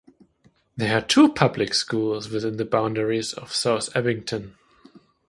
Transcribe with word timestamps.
There 0.75 0.97
are 0.97 1.01
two 1.01 1.31
public 1.31 1.75
schools 1.75 2.27
within 2.27 2.57
the 2.57 2.65
boundaries 2.65 3.33
of 3.33 3.53
South 3.53 3.95
Abington. 3.95 4.55